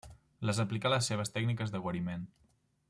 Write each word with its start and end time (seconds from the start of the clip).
Les 0.49 0.61
aplicà 0.63 0.89
a 0.91 0.93
les 0.93 1.11
seves 1.11 1.33
tècniques 1.37 1.77
de 1.77 1.85
guariment. 1.87 2.29